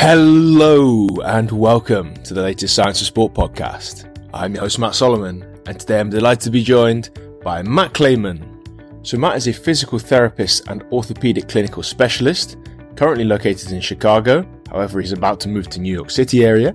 [0.00, 4.08] Hello and welcome to the latest Science of Sport podcast.
[4.32, 7.10] I'm your host Matt Solomon, and today I'm delighted to be joined
[7.44, 9.06] by Matt Clayman.
[9.06, 12.56] So, Matt is a physical therapist and orthopedic clinical specialist,
[12.96, 14.48] currently located in Chicago.
[14.70, 16.74] However, he's about to move to New York City area.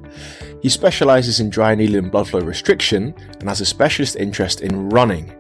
[0.62, 4.90] He specializes in dry needle and blood flow restriction and has a specialist interest in
[4.90, 5.34] running.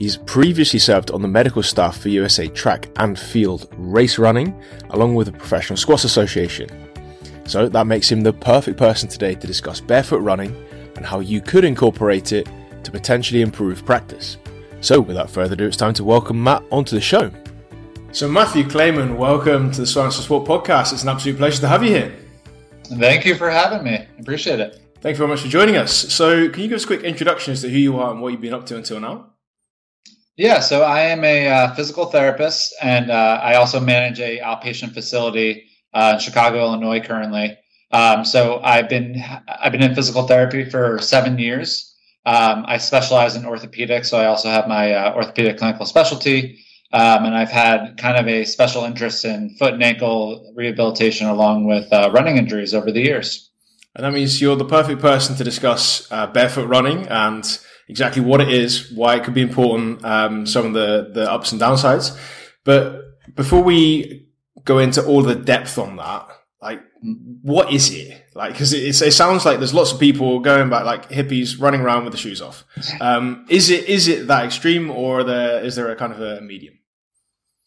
[0.00, 5.14] He's previously served on the medical staff for USA Track and Field Race Running, along
[5.14, 6.89] with the Professional Squash Association.
[7.50, 10.54] So that makes him the perfect person today to discuss barefoot running
[10.94, 12.48] and how you could incorporate it
[12.84, 14.36] to potentially improve practice.
[14.80, 17.32] So without further ado, it's time to welcome Matt onto the show.
[18.12, 20.92] So Matthew Clayman, welcome to the Science of Sport podcast.
[20.92, 22.14] It's an absolute pleasure to have you here.
[22.84, 24.06] Thank you for having me.
[24.20, 24.80] Appreciate it.
[25.00, 25.92] Thank you very much for joining us.
[25.92, 28.30] So can you give us a quick introduction as to who you are and what
[28.30, 29.30] you've been up to until now?
[30.36, 34.94] Yeah, so I am a uh, physical therapist, and uh, I also manage a outpatient
[34.94, 37.58] facility uh, Chicago, Illinois, currently.
[37.92, 41.86] Um, so I've been I've been in physical therapy for seven years.
[42.26, 47.24] Um, I specialize in orthopedics, so I also have my uh, orthopedic clinical specialty, um,
[47.24, 51.92] and I've had kind of a special interest in foot and ankle rehabilitation along with
[51.92, 53.50] uh, running injuries over the years.
[53.96, 58.40] And that means you're the perfect person to discuss uh, barefoot running and exactly what
[58.40, 62.16] it is, why it could be important, um, some of the the ups and downsides.
[62.64, 63.00] But
[63.34, 64.29] before we
[64.64, 66.28] go into all the depth on that.
[66.60, 66.82] Like,
[67.42, 68.26] what is it?
[68.34, 71.80] Like, because it, it, sounds like there's lots of people going back, like hippies running
[71.80, 72.64] around with the shoes off.
[73.00, 76.40] Um, is it is it that extreme, or the, is there a kind of a
[76.42, 76.78] medium?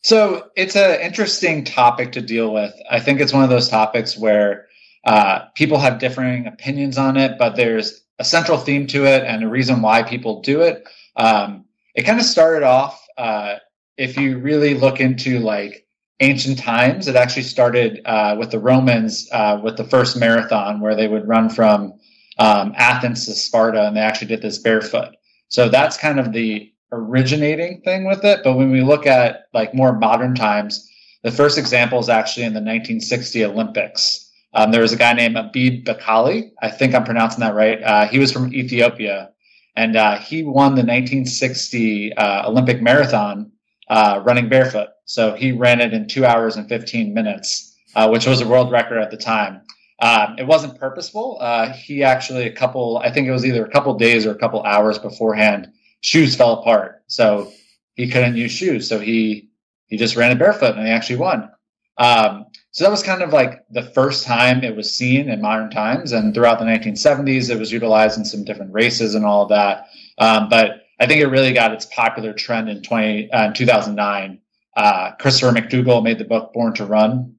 [0.02, 2.74] So it's an interesting topic to deal with.
[2.92, 4.68] I think it's one of those topics where
[5.06, 9.44] uh, people have differing opinions on it, but there's a central theme to it and
[9.44, 10.84] a reason why people do it.
[11.16, 13.56] Um, it kind of started off, uh,
[13.98, 15.83] if you really look into like
[16.24, 17.08] ancient times.
[17.08, 21.28] It actually started uh, with the Romans uh, with the first marathon, where they would
[21.28, 21.94] run from
[22.40, 25.16] um, Athens to Sparta, and they actually did this barefoot.
[25.50, 28.42] So that's kind of the originating thing with it.
[28.44, 30.90] But when we look at like more modern times,
[31.24, 34.32] the first example is actually in the 1960 Olympics.
[34.54, 36.52] Um, there was a guy named Abebe Bikila.
[36.62, 37.82] I think I'm pronouncing that right.
[37.82, 39.32] Uh, he was from Ethiopia,
[39.76, 43.52] and uh, he won the 1960 uh, Olympic marathon
[43.90, 44.90] uh, running barefoot.
[45.06, 48.72] So he ran it in two hours and 15 minutes, uh, which was a world
[48.72, 49.62] record at the time.
[50.00, 51.38] Um, it wasn't purposeful.
[51.40, 54.38] Uh, he actually, a couple, I think it was either a couple days or a
[54.38, 57.04] couple hours beforehand, shoes fell apart.
[57.08, 57.52] So
[57.96, 58.88] he couldn't use shoes.
[58.88, 59.50] So he,
[59.88, 61.50] he just ran it barefoot and he actually won.
[61.98, 65.70] Um, so that was kind of like the first time it was seen in modern
[65.70, 66.12] times.
[66.12, 69.88] And throughout the 1970s, it was utilized in some different races and all of that.
[70.18, 74.40] Um, but I think it really got its popular trend in 20, uh, 2009.
[74.76, 77.36] Uh, Christopher McDougall made the book Born to Run.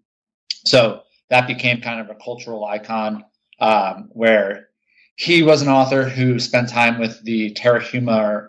[0.65, 3.25] So that became kind of a cultural icon
[3.61, 4.69] um, where
[5.17, 8.49] he was an author who spent time with the Tarahumara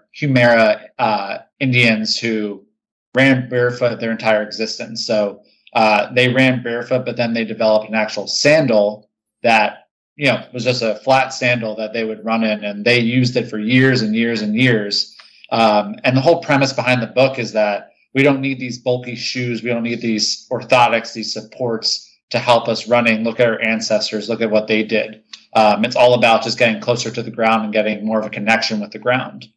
[0.97, 2.65] uh, Indians who
[3.13, 5.05] ran barefoot their entire existence.
[5.05, 5.43] So
[5.73, 9.09] uh, they ran barefoot, but then they developed an actual sandal
[9.43, 9.84] that
[10.15, 12.99] you know, it was just a flat sandal that they would run in, and they
[12.99, 15.15] used it for years and years and years.
[15.51, 19.15] Um, and the whole premise behind the book is that we don't need these bulky
[19.15, 23.23] shoes, we don't need these orthotics, these supports to help us running.
[23.23, 25.23] Look at our ancestors, look at what they did.
[25.53, 28.29] Um, it's all about just getting closer to the ground and getting more of a
[28.29, 29.47] connection with the ground.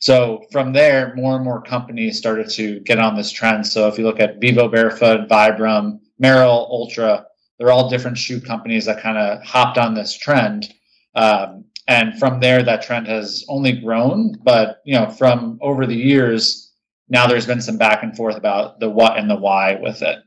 [0.00, 3.66] So from there, more and more companies started to get on this trend.
[3.66, 7.26] So if you look at Vivo Barefoot, Vibram, Merrell, Altra,
[7.60, 10.72] they're all different shoe companies that kind of hopped on this trend.
[11.14, 14.34] Um, and from there, that trend has only grown.
[14.42, 16.72] But you know, from over the years,
[17.10, 20.20] now there's been some back and forth about the what and the why with it.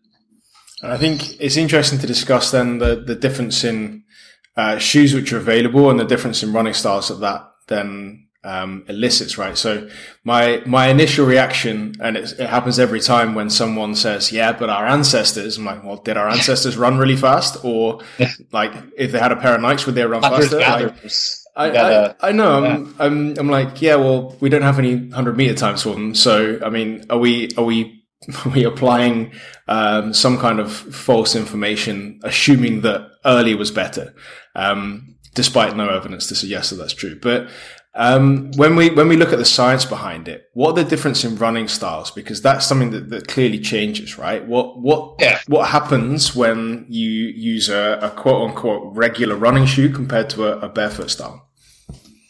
[0.83, 4.03] I think it's interesting to discuss then the the difference in
[4.55, 8.83] uh, shoes which are available and the difference in running styles that that then um,
[8.87, 9.57] elicits, right?
[9.57, 9.87] So
[10.23, 14.69] my my initial reaction, and it, it, happens every time when someone says, "Yeah, but
[14.69, 18.01] our ancestors," I'm like, "Well, did our ancestors run really fast, or
[18.51, 20.59] like if they had a pair of Nikes, would they run faster?"
[21.55, 22.63] I, I, I, know.
[22.65, 22.91] I'm, yeah.
[22.99, 23.95] I'm, I'm like, yeah.
[23.95, 26.15] Well, we don't have any hundred meter times for them.
[26.15, 28.03] So, I mean, are we are we
[28.45, 29.31] are we applying
[29.67, 34.13] um, some kind of false information, assuming that early was better,
[34.55, 37.19] um, despite no evidence to suggest that that's true?
[37.21, 37.49] But
[37.95, 41.23] um, when we when we look at the science behind it, what are the difference
[41.23, 42.11] in running styles?
[42.11, 44.45] Because that's something that, that clearly changes, right?
[44.45, 45.39] What what yeah.
[45.47, 50.59] what happens when you use a, a, quote unquote regular running shoe compared to a,
[50.59, 51.47] a barefoot style?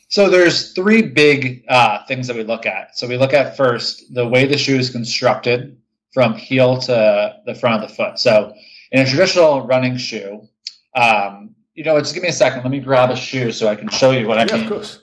[0.10, 2.98] So there's three big uh, things that we look at.
[2.98, 5.78] So we look at first the way the shoe is constructed
[6.14, 8.20] from heel to the front of the foot.
[8.20, 8.54] So
[8.92, 10.48] in a traditional running shoe,
[10.96, 12.62] Um, you know, just give me a second.
[12.62, 14.64] Let me grab a shoe so I can show you what I yeah, mean.
[14.66, 15.00] of course.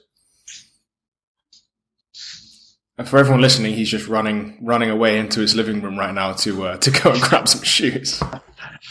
[3.00, 6.34] And for everyone listening, he's just running running away into his living room right now
[6.34, 8.22] to uh, to go and grab some shoes.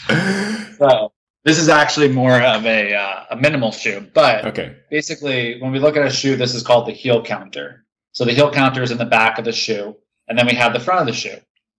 [0.78, 1.12] so
[1.44, 4.74] this is actually more of a uh, a minimal shoe, but okay.
[4.90, 7.84] basically, when we look at a shoe, this is called the heel counter.
[8.10, 9.96] So the heel counter is in the back of the shoe,
[10.26, 11.36] and then we have the front of the shoe.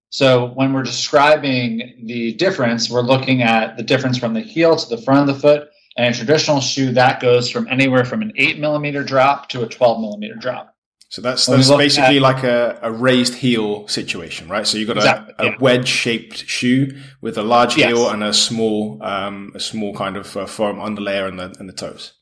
[0.10, 4.96] So when we're describing the difference, we're looking at the difference from the heel to
[4.96, 5.68] the front of the foot.
[5.98, 9.68] And a traditional shoe that goes from anywhere from an eight millimeter drop to a
[9.68, 10.71] 12 millimeter drop.
[11.12, 14.66] So that's that's basically at, like a, a raised heel situation, right?
[14.66, 15.58] So you've got exactly, a, a yeah.
[15.60, 17.90] wedge shaped shoe with a large yes.
[17.90, 21.68] heel and a small um, a small kind of uh, foam underlayer in the in
[21.68, 22.14] the toes.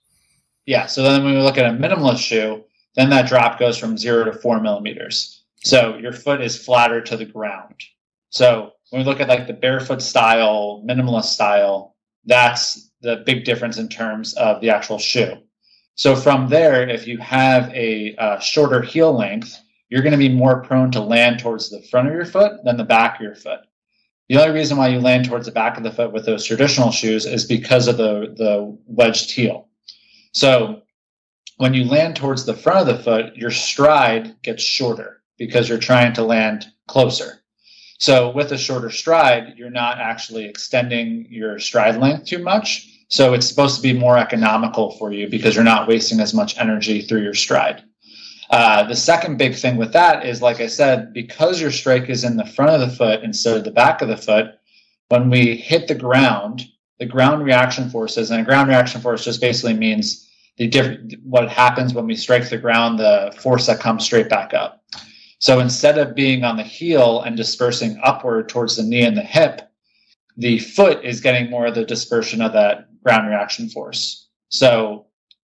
[0.65, 0.87] Yeah.
[0.87, 2.63] So then when we look at a minimalist shoe,
[2.95, 5.43] then that drop goes from zero to four millimeters.
[5.63, 7.75] So your foot is flatter to the ground.
[8.31, 11.95] So when we look at like the barefoot style, minimalist style,
[12.25, 15.35] that's the big difference in terms of the actual shoe.
[15.99, 19.59] So from there, if you have a uh, shorter heel length,
[19.89, 22.77] you're going to be more prone to land towards the front of your foot than
[22.77, 23.59] the back of your foot.
[24.29, 26.91] The only reason why you land towards the back of the foot with those traditional
[26.91, 29.67] shoes is because of the, the wedged heel.
[30.31, 30.83] So
[31.57, 35.79] when you land towards the front of the foot, your stride gets shorter because you're
[35.79, 37.41] trying to land closer.
[37.97, 42.88] So with a shorter stride, you're not actually extending your stride length too much.
[43.09, 46.57] So it's supposed to be more economical for you because you're not wasting as much
[46.57, 47.83] energy through your stride.
[48.51, 52.23] Uh, the second big thing with that is, like I said, because your strike is
[52.23, 54.55] in the front of the foot instead of the back of the foot,
[55.09, 56.65] when we hit the ground,
[56.99, 61.49] the ground reaction forces, and a ground reaction force just basically means the different what
[61.49, 64.83] happens when we strike the ground, the force that comes straight back up.
[65.39, 69.21] So instead of being on the heel and dispersing upward towards the knee and the
[69.21, 69.71] hip,
[70.37, 74.27] the foot is getting more of the dispersion of that ground reaction force.
[74.49, 75.05] So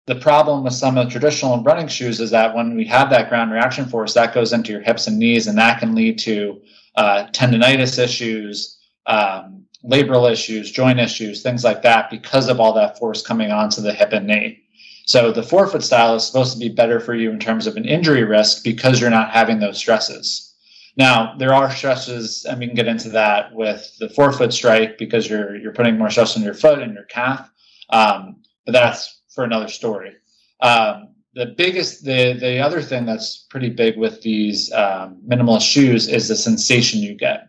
[0.06, 3.28] the problem with some of the traditional running shoes is that when we have that
[3.28, 6.60] ground reaction force, that goes into your hips and knees, and that can lead to
[6.96, 12.98] uh, tendonitis issues, um, labral issues, joint issues, things like that, because of all that
[12.98, 14.62] force coming onto the hip and knee.
[15.06, 17.84] So the forefoot style is supposed to be better for you in terms of an
[17.84, 20.49] injury risk because you're not having those stresses.
[20.96, 25.28] Now there are stresses, and we can get into that with the forefoot strike because
[25.28, 27.50] you're you're putting more stress on your foot and your calf.
[27.90, 30.16] Um, but that's for another story.
[30.60, 36.08] Um, the biggest, the the other thing that's pretty big with these um, minimalist shoes
[36.08, 37.48] is the sensation you get.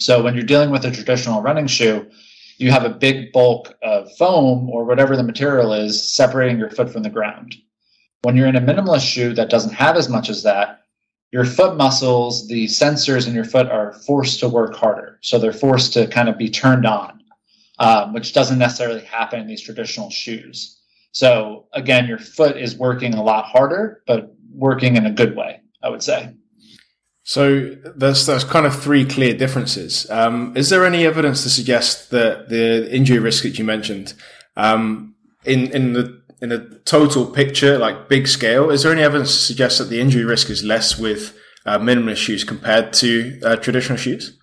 [0.00, 2.08] So when you're dealing with a traditional running shoe,
[2.58, 6.90] you have a big bulk of foam or whatever the material is separating your foot
[6.90, 7.54] from the ground.
[8.22, 10.80] When you're in a minimalist shoe that doesn't have as much as that,
[11.30, 15.18] your foot muscles, the sensors in your foot are forced to work harder.
[15.22, 17.20] So they're forced to kind of be turned on,
[17.78, 20.80] um, which doesn't necessarily happen in these traditional shoes.
[21.12, 25.60] So again, your foot is working a lot harder, but working in a good way,
[25.82, 26.34] I would say.
[27.24, 30.10] So there's there's kind of three clear differences.
[30.10, 34.14] Um, is there any evidence to suggest that the injury risk that you mentioned
[34.56, 35.14] um,
[35.44, 39.42] in in the in the total picture, like big scale, is there any evidence to
[39.42, 41.36] suggest that the injury risk is less with
[41.66, 44.38] uh, minimalist shoes compared to uh, traditional shoes?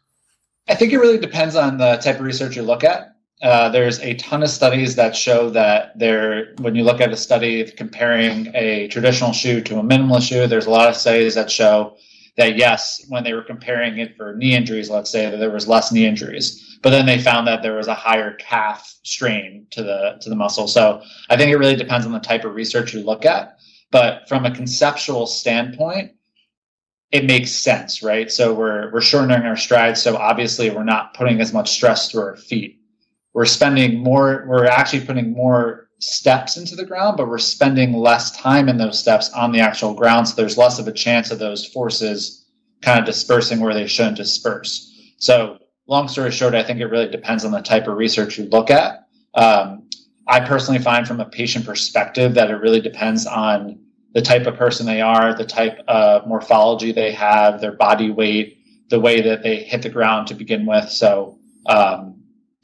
[0.68, 3.16] I think it really depends on the type of research you look at.
[3.42, 7.18] Uh, there's a ton of studies that show that there, when you look at a
[7.18, 11.52] study comparing a traditional shoe to a minimalist shoe, there's a lot of studies that
[11.52, 11.95] show
[12.37, 15.68] that yes, when they were comparing it for knee injuries, let's say that there was
[15.68, 19.83] less knee injuries, but then they found that there was a higher calf strain to
[19.83, 20.68] the to the muscle.
[20.68, 23.57] So I think it really depends on the type of research you look at.
[23.92, 26.11] But from a conceptual standpoint,
[27.11, 28.30] it makes sense, right?
[28.30, 32.23] So we're we're shortening our strides, so obviously we're not putting as much stress through
[32.23, 32.81] our feet.
[33.33, 34.45] We're spending more.
[34.47, 38.99] We're actually putting more steps into the ground, but we're spending less time in those
[38.99, 40.28] steps on the actual ground.
[40.28, 42.45] So there's less of a chance of those forces
[42.81, 44.92] kind of dispersing where they shouldn't disperse.
[45.18, 48.45] So, long story short, I think it really depends on the type of research you
[48.45, 49.07] look at.
[49.33, 49.90] Um,
[50.28, 53.80] I personally find from a patient perspective that it really depends on
[54.14, 58.59] the type of person they are, the type of morphology they have, their body weight,
[58.90, 60.90] the way that they hit the ground to begin with.
[60.90, 61.37] So,
[61.68, 62.15] um,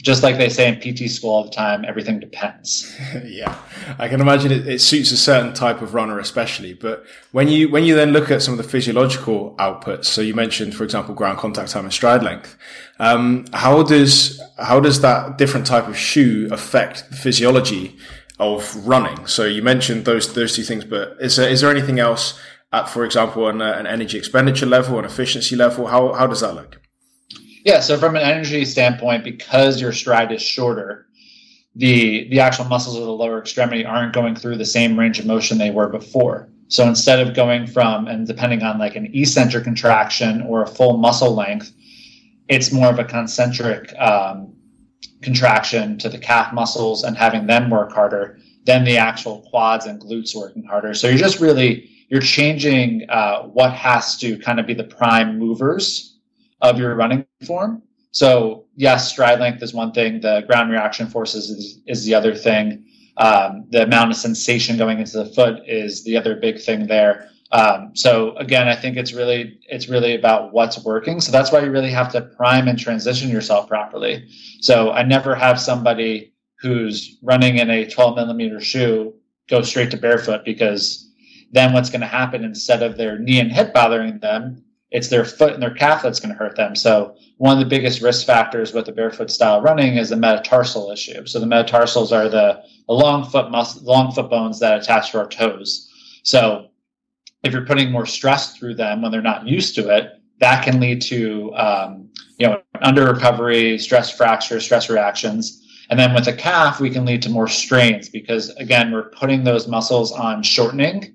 [0.02, 2.92] just like they say in PT school all the time, everything depends.
[3.26, 3.56] yeah,
[4.00, 6.74] I can imagine it, it, suits a certain type of runner, especially.
[6.74, 10.34] But when you when you then look at some of the physiological outputs, so you
[10.34, 12.58] mentioned, for example, ground contact time and stride length.
[13.00, 17.96] Um, how does how does that different type of shoe affect the physiology
[18.40, 19.28] of running?
[19.28, 22.40] So you mentioned those those two things, but is there is there anything else
[22.74, 25.88] at, for example, an, an energy expenditure level, an efficiency level?
[25.88, 26.82] How how does that look?
[27.64, 31.08] Yeah, so from an energy standpoint, because your stride is shorter,
[31.76, 35.26] the the actual muscles of the lower extremity aren't going through the same range of
[35.26, 36.50] motion they were before.
[36.68, 40.98] So instead of going from and depending on like an eccentric contraction or a full
[40.98, 41.72] muscle length,
[42.48, 44.54] it's more of a concentric um,
[45.22, 50.02] contraction to the calf muscles and having them work harder than the actual quads and
[50.02, 50.94] glutes working harder.
[50.94, 55.40] So you're just really you're changing uh, what has to kind of be the prime
[55.40, 56.11] movers
[56.62, 57.82] of your running form.
[58.12, 60.22] So yes, stride length is one thing.
[60.22, 62.86] The ground reaction forces is, is the other thing.
[63.18, 67.30] Um, the amount of sensation going into the foot is the other big thing there.
[67.52, 71.20] Um, so again, I think it's really it's really about what's working.
[71.20, 74.28] So that's why you really have to prime and transition yourself properly.
[74.62, 79.14] So I never have somebody who's running in a 12 millimeter shoe
[79.50, 81.12] go straight to barefoot because
[81.52, 85.26] then what's going to happen instead of their knee and hip bothering them, it's their
[85.26, 86.76] foot and their calf that's going to hurt them.
[86.76, 90.92] So one of the biggest risk factors with the barefoot style running is the metatarsal
[90.92, 91.26] issue.
[91.26, 95.20] So the metatarsals are the, the long foot muscle, long foot bones that attach to
[95.20, 95.90] our toes.
[96.24, 96.68] So
[97.44, 100.80] if you're putting more stress through them when they're not used to it, that can
[100.80, 105.60] lead to um, you know under recovery, stress fracture, stress reactions.
[105.90, 109.44] And then with the calf, we can lead to more strains because again, we're putting
[109.44, 111.14] those muscles on shortening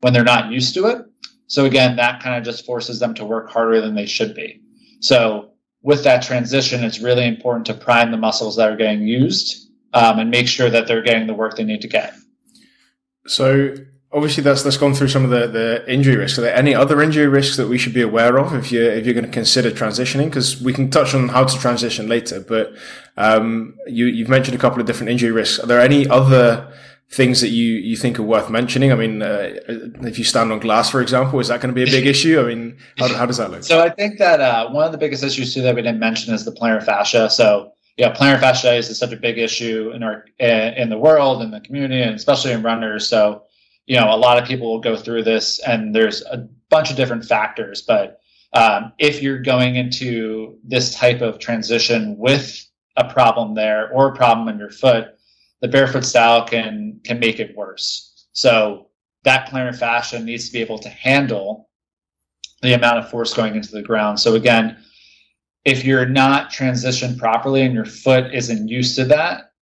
[0.00, 1.07] when they're not used to it.
[1.48, 4.60] So again, that kind of just forces them to work harder than they should be.
[5.00, 5.50] So
[5.82, 10.18] with that transition, it's really important to prime the muscles that are getting used um,
[10.18, 12.14] and make sure that they're getting the work they need to get.
[13.26, 13.74] So
[14.12, 16.38] obviously that's that's gone through some of the, the injury risks.
[16.38, 19.04] Are there any other injury risks that we should be aware of if you if
[19.04, 20.26] you're going to consider transitioning?
[20.26, 22.74] Because we can touch on how to transition later, but
[23.16, 25.58] um, you you've mentioned a couple of different injury risks.
[25.58, 26.72] Are there any other
[27.10, 28.92] things that you you think are worth mentioning?
[28.92, 29.50] I mean, uh,
[30.02, 32.40] if you stand on glass, for example, is that going to be a big issue?
[32.40, 33.64] I mean, how, how does that look?
[33.64, 36.34] So I think that uh, one of the biggest issues too that we didn't mention
[36.34, 37.30] is the plantar fascia.
[37.30, 41.50] So yeah, plantar fasciitis is such a big issue in our in the world, in
[41.50, 43.08] the community, and especially in runners.
[43.08, 43.44] So
[43.86, 46.96] you know, a lot of people will go through this, and there's a bunch of
[46.96, 47.82] different factors.
[47.82, 48.20] But
[48.52, 54.14] um, if you're going into this type of transition with a problem there or a
[54.14, 55.17] problem in your foot,
[55.60, 58.26] the barefoot style can can make it worse.
[58.32, 58.88] So
[59.24, 61.68] that plantar fascia needs to be able to handle
[62.62, 64.18] the amount of force going into the ground.
[64.18, 64.76] So again,
[65.64, 69.52] if you're not transitioned properly and your foot isn't used to that,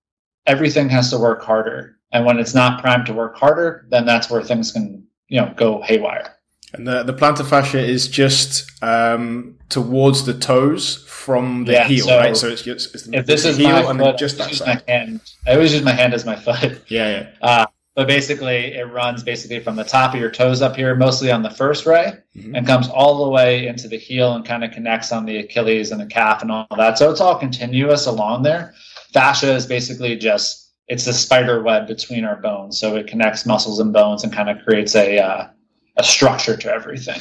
[0.46, 1.98] everything has to work harder.
[2.12, 5.52] And when it's not primed to work harder, then that's where things can, you know,
[5.56, 6.35] go haywire.
[6.76, 12.06] And the, the plantar fascia is just um, towards the toes from the yeah, heel,
[12.06, 12.36] so right?
[12.36, 14.82] So it's, it's, it's if this is heel my and foot, just that side.
[14.86, 15.20] My hand.
[15.46, 16.82] I always use my hand as my foot.
[16.88, 17.28] Yeah, yeah.
[17.42, 17.66] Uh,
[17.96, 21.42] but basically, it runs basically from the top of your toes up here, mostly on
[21.42, 22.54] the first ray, mm-hmm.
[22.54, 25.90] and comes all the way into the heel and kind of connects on the Achilles
[25.90, 26.98] and the calf and all that.
[26.98, 28.74] So it's all continuous along there.
[29.12, 33.80] Fascia is basically just it's a spider web between our bones, so it connects muscles
[33.80, 35.48] and bones and kind of creates a uh,
[35.96, 37.20] a structure to everything.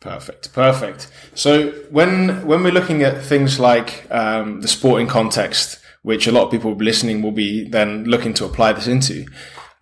[0.00, 1.08] Perfect, perfect.
[1.34, 6.44] So when when we're looking at things like um, the sporting context, which a lot
[6.44, 9.26] of people listening will be then looking to apply this into,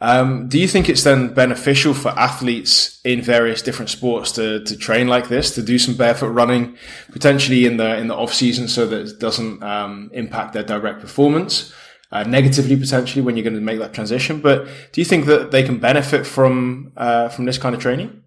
[0.00, 4.76] um, do you think it's then beneficial for athletes in various different sports to, to
[4.76, 6.76] train like this, to do some barefoot running,
[7.10, 11.00] potentially in the in the off season, so that it doesn't um, impact their direct
[11.00, 11.72] performance?
[12.14, 14.40] Uh, negatively potentially when you're going to make that transition.
[14.40, 18.22] But do you think that they can benefit from uh, from this kind of training?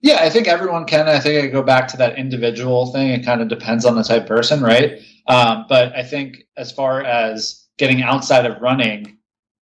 [0.00, 1.08] Yeah, I think everyone can.
[1.08, 3.10] I think I go back to that individual thing.
[3.10, 5.00] It kind of depends on the type of person, right?
[5.28, 9.16] Um, but I think as far as getting outside of running,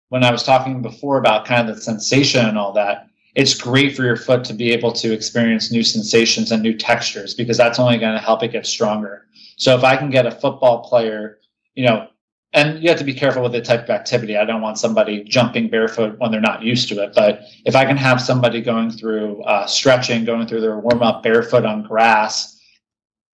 [0.08, 3.96] when I was talking before about kind of the sensation and all that, it's great
[3.96, 7.80] for your foot to be able to experience new sensations and new textures because that's
[7.80, 9.26] only going to help it get stronger.
[9.56, 11.38] So if I can get a football player,
[11.74, 12.08] you know,
[12.54, 14.36] and you have to be careful with the type of activity.
[14.36, 17.12] I don't want somebody jumping barefoot when they're not used to it.
[17.12, 21.24] But if I can have somebody going through uh, stretching, going through their warm up
[21.24, 22.56] barefoot on grass,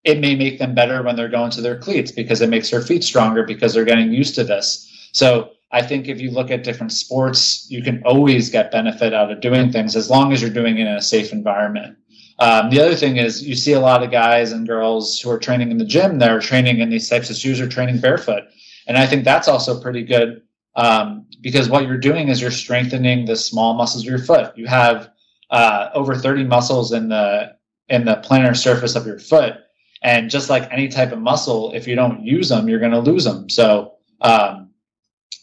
[0.04, 2.80] it may make them better when they're going to their cleats because it makes their
[2.80, 5.10] feet stronger because they're getting used to this.
[5.12, 9.30] So I think if you look at different sports, you can always get benefit out
[9.30, 11.98] of doing things as long as you're doing it in a safe environment.
[12.38, 15.38] Um, the other thing is you see a lot of guys and girls who are
[15.38, 18.44] training in the gym they're training in these types of shoes or training barefoot
[18.90, 20.42] and I think that's also pretty good
[20.74, 24.52] um, because what you're doing is you're strengthening the small muscles of your foot.
[24.58, 25.12] You have
[25.50, 27.54] uh, over 30 muscles in the
[27.88, 29.58] in the plantar surface of your foot,
[30.02, 32.98] and just like any type of muscle, if you don't use them, you're going to
[32.98, 33.48] lose them.
[33.48, 33.92] So
[34.22, 34.59] um,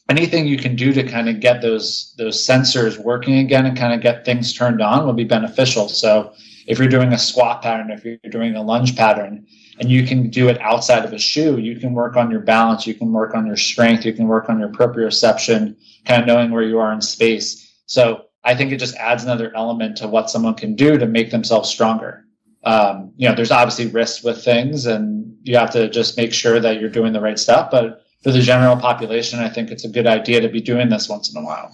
[0.10, 3.94] anything you can do to kind of get those those sensors working again and kind
[3.94, 5.90] of get things turned on will be beneficial.
[5.90, 6.34] So
[6.68, 9.46] if you're doing a squat pattern, if you're doing a lunge pattern,
[9.80, 12.88] and you can do it outside of a shoe, you can work on your balance,
[12.88, 16.52] you can work on your strength, you can work on your proprioception, kind of knowing
[16.52, 17.82] where you are in space.
[17.86, 21.32] So I think it just adds another element to what someone can do to make
[21.32, 22.26] themselves stronger.
[22.64, 26.60] Um, you know, there's obviously risks with things, and you have to just make sure
[26.60, 27.72] that you're doing the right stuff.
[27.72, 31.08] But for the general population, I think it's a good idea to be doing this
[31.08, 31.72] once in a while.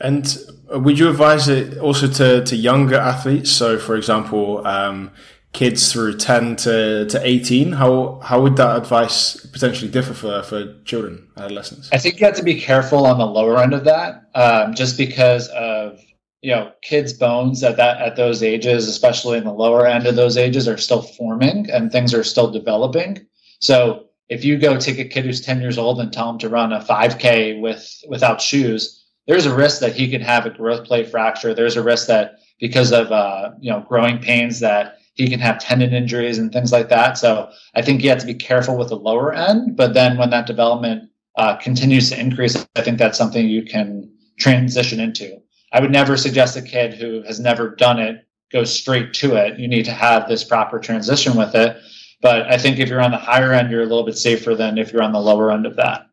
[0.00, 0.36] And
[0.70, 3.50] would you advise it also to, to younger athletes?
[3.50, 5.10] So, for example, um,
[5.52, 10.80] kids through 10 to, to 18, how, how would that advice potentially differ for, for
[10.84, 11.88] children, adolescents?
[11.92, 14.98] I think you have to be careful on the lower end of that, um, just
[14.98, 15.98] because of
[16.42, 20.16] you know kids bones at that at those ages especially in the lower end of
[20.16, 23.26] those ages are still forming and things are still developing
[23.58, 26.48] so if you go take a kid who's 10 years old and tell him to
[26.48, 30.86] run a 5k with without shoes there's a risk that he could have a growth
[30.86, 31.52] plate fracture.
[31.52, 35.58] There's a risk that because of uh, you know growing pains that he can have
[35.58, 37.18] tendon injuries and things like that.
[37.18, 40.30] So i think you have to be careful with the lower end but then when
[40.30, 45.40] that development uh, continues to increase i think that's something you can transition into.
[45.72, 49.58] I would never suggest a kid who has never done it go straight to it.
[49.58, 51.76] You need to have this proper transition with it
[52.20, 54.78] but I think if you're on the higher end, you're a little bit safer than
[54.78, 56.06] if you're on the lower end of that.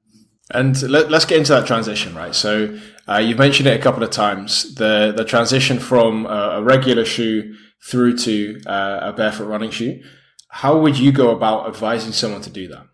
[0.51, 2.35] And let, us get into that transition, right?
[2.35, 6.63] So uh, you've mentioned it a couple of times the the transition from a, a
[6.63, 7.55] regular shoe
[7.85, 10.03] through to uh, a barefoot running shoe.
[10.49, 12.85] How would you go about advising someone to do that?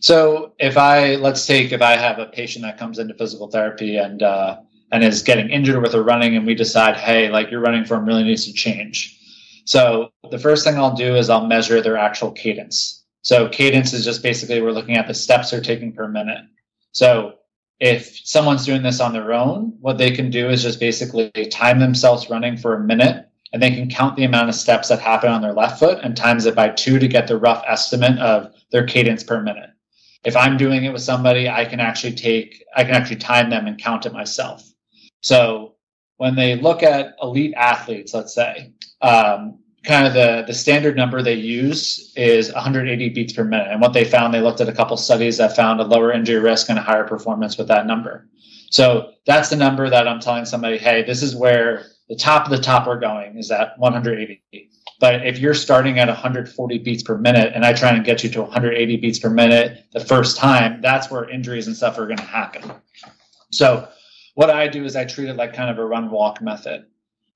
[0.00, 3.98] So if I let's take if I have a patient that comes into physical therapy
[3.98, 4.56] and uh,
[4.90, 8.06] and is getting injured with a running, and we decide, hey, like your running form
[8.06, 9.19] really needs to change
[9.70, 13.04] so the first thing I'll do is I'll measure their actual cadence.
[13.22, 16.40] So cadence is just basically we're looking at the steps they're taking per minute.
[16.90, 17.34] So
[17.78, 21.78] if someone's doing this on their own, what they can do is just basically time
[21.78, 25.30] themselves running for a minute and they can count the amount of steps that happen
[25.30, 28.52] on their left foot and times it by two to get the rough estimate of
[28.72, 29.70] their cadence per minute.
[30.24, 33.68] If I'm doing it with somebody, I can actually take, I can actually time them
[33.68, 34.68] and count it myself.
[35.22, 35.76] So
[36.16, 41.22] when they look at elite athletes, let's say, um, kind of the, the standard number
[41.22, 43.68] they use is 180 beats per minute.
[43.70, 46.38] And what they found, they looked at a couple studies that found a lower injury
[46.38, 48.28] risk and a higher performance with that number.
[48.70, 52.50] So that's the number that I'm telling somebody, hey, this is where the top of
[52.50, 54.42] the top we're going is at 180.
[55.00, 58.28] But if you're starting at 140 beats per minute and I try and get you
[58.30, 62.18] to 180 beats per minute the first time, that's where injuries and stuff are going
[62.18, 62.70] to happen.
[63.50, 63.88] So
[64.34, 66.84] what I do is I treat it like kind of a run walk method.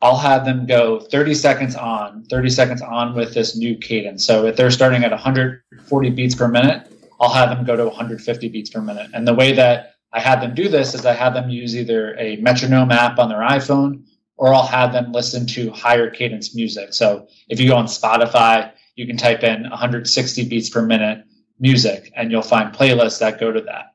[0.04, 4.26] I'll have them go 30 seconds on, 30 seconds on with this new cadence.
[4.26, 8.48] So if they're starting at 140 beats per minute, I'll have them go to 150
[8.50, 9.10] beats per minute.
[9.14, 12.14] And the way that I had them do this is I had them use either
[12.18, 14.04] a metronome app on their iPhone
[14.36, 16.92] or I'll have them listen to higher cadence music.
[16.92, 21.24] So if you go on Spotify, you can type in 160 beats per minute
[21.58, 23.94] music and you'll find playlists that go to that.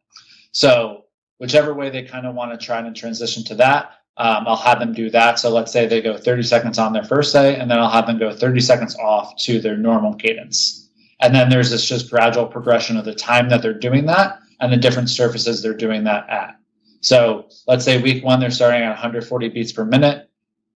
[0.53, 1.05] So
[1.37, 4.79] whichever way they kind of want to try and transition to that, um, I'll have
[4.79, 5.39] them do that.
[5.39, 8.05] So let's say they go 30 seconds on their first day, and then I'll have
[8.05, 10.89] them go 30 seconds off to their normal cadence.
[11.21, 14.71] And then there's this just gradual progression of the time that they're doing that and
[14.71, 16.59] the different surfaces they're doing that at.
[17.01, 20.29] So let's say week one, they're starting at 140 beats per minute.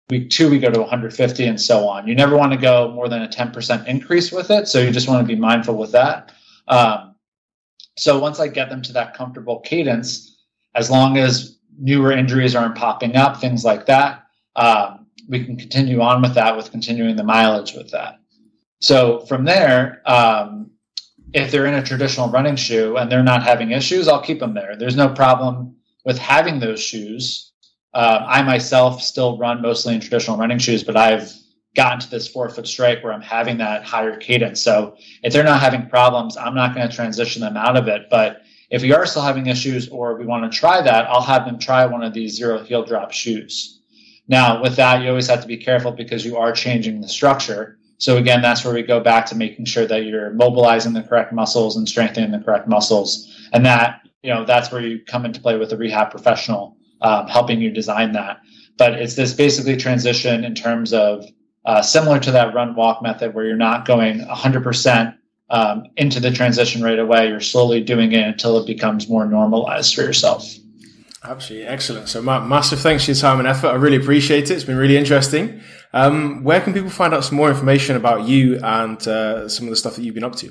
[0.09, 2.07] Week two, we go to 150 and so on.
[2.07, 4.68] You never want to go more than a 10% increase with it.
[4.68, 6.33] So you just want to be mindful with that.
[6.68, 7.16] Um,
[7.96, 12.74] so once I get them to that comfortable cadence, as long as newer injuries aren't
[12.74, 14.24] popping up, things like that,
[14.56, 18.18] um, we can continue on with that with continuing the mileage with that.
[18.80, 20.70] So from there, um,
[21.32, 24.54] if they're in a traditional running shoe and they're not having issues, I'll keep them
[24.54, 24.76] there.
[24.76, 27.52] There's no problem with having those shoes.
[27.94, 31.32] Uh, I myself still run mostly in traditional running shoes, but I've
[31.74, 34.62] gotten to this forefoot strike where I'm having that higher cadence.
[34.62, 38.08] So if they're not having problems, I'm not going to transition them out of it.
[38.11, 41.44] But if we are still having issues or we want to try that, I'll have
[41.46, 43.80] them try one of these zero heel drop shoes.
[44.28, 47.78] Now, with that, you always have to be careful because you are changing the structure.
[47.98, 51.32] So again, that's where we go back to making sure that you're mobilizing the correct
[51.32, 53.48] muscles and strengthening the correct muscles.
[53.52, 57.28] And that, you know, that's where you come into play with a rehab professional um,
[57.28, 58.40] helping you design that.
[58.78, 61.26] But it's this basically transition in terms of
[61.64, 65.16] uh, similar to that run walk method where you're not going 100%
[65.51, 67.29] um, into the transition right away.
[67.29, 70.57] You're slowly doing it until it becomes more normalized for yourself.
[71.25, 72.09] Absolutely excellent.
[72.09, 73.68] So, massive thanks for your time and effort.
[73.68, 74.55] I really appreciate it.
[74.55, 75.61] It's been really interesting.
[75.92, 79.70] Um, where can people find out some more information about you and uh, some of
[79.70, 80.51] the stuff that you've been up to?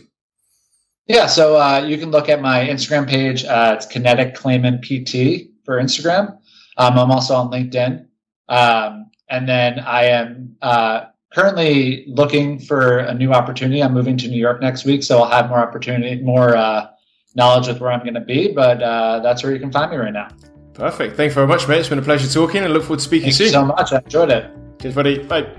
[1.07, 3.43] Yeah, so uh, you can look at my Instagram page.
[3.43, 6.37] Uh, it's Kinetic Clayman PT for Instagram.
[6.77, 8.05] Um, I'm also on LinkedIn.
[8.47, 13.81] Um, and then I am uh, currently looking for a new opportunity.
[13.81, 16.87] I'm moving to New York next week, so I'll have more opportunity, more uh,
[17.33, 18.51] knowledge with where I'm going to be.
[18.51, 20.27] But uh, that's where you can find me right now.
[20.73, 21.15] Perfect.
[21.15, 21.79] Thank you very much, mate.
[21.79, 23.47] It's been a pleasure talking and look forward to speaking Thank soon.
[23.47, 23.93] you so much.
[23.93, 24.51] I enjoyed it.
[24.81, 25.23] Cheers, buddy.
[25.23, 25.49] Bye.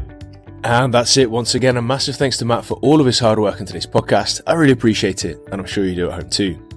[0.64, 1.30] And that's it.
[1.30, 3.86] Once again, a massive thanks to Matt for all of his hard work on today's
[3.86, 4.42] podcast.
[4.46, 6.68] I really appreciate it, and I'm sure you do at home too.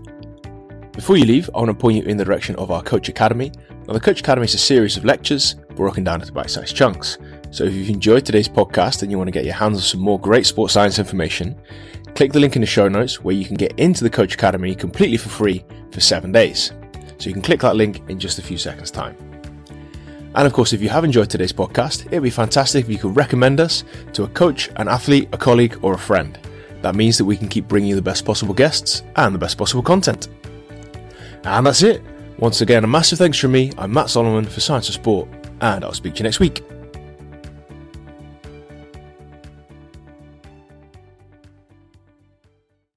[0.93, 3.51] Before you leave, I want to point you in the direction of our Coach Academy.
[3.85, 7.17] Now, the Coach Academy is a series of lectures broken down into bite sized chunks.
[7.51, 10.01] So, if you've enjoyed today's podcast and you want to get your hands on some
[10.01, 11.59] more great sports science information,
[12.15, 14.75] click the link in the show notes where you can get into the Coach Academy
[14.75, 16.71] completely for free for seven days.
[17.17, 19.15] So, you can click that link in just a few seconds' time.
[20.35, 23.15] And of course, if you have enjoyed today's podcast, it'd be fantastic if you could
[23.15, 26.37] recommend us to a coach, an athlete, a colleague, or a friend.
[26.81, 29.57] That means that we can keep bringing you the best possible guests and the best
[29.57, 30.27] possible content.
[31.45, 32.03] And that's it.
[32.37, 33.71] Once again, a massive thanks from me.
[33.77, 35.29] I'm Matt Solomon for Science of Sport,
[35.61, 36.63] and I'll speak to you next week.